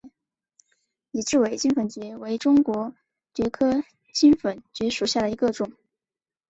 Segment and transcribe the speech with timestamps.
[1.13, 2.95] 野雉尾金粉蕨为中国
[3.35, 5.73] 蕨科金粉蕨属下的一个种。